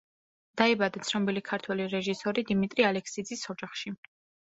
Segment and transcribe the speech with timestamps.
[0.59, 3.95] დაიბადა ცნობილი ქართველი რეჟისორი დიმიტრი ალექსიძის ოჯახში.